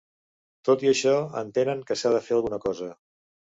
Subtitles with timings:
[0.69, 1.13] Tot i això,
[1.43, 2.91] entenen que s’ha de fer alguna cosa.